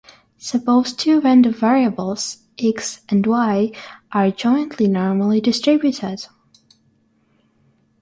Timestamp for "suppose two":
0.39-1.21